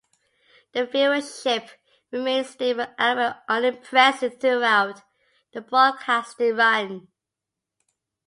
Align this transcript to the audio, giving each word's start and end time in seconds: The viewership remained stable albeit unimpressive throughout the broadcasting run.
The 0.73 0.87
viewership 0.87 1.69
remained 2.09 2.47
stable 2.47 2.87
albeit 2.99 3.35
unimpressive 3.47 4.39
throughout 4.41 5.03
the 5.53 5.61
broadcasting 5.61 6.55
run. 6.55 7.07